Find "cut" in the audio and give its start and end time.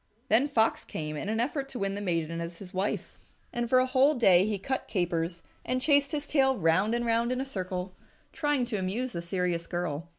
4.57-4.87